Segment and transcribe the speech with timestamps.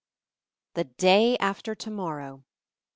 [0.73, 2.43] THE day after to morrow!